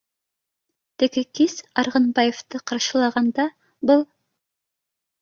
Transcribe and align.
Теге 1.03 1.23
кис, 1.39 1.53
Арғынбаевты 1.83 2.65
ҡаршылағанда, 2.73 3.49
был 3.93 4.07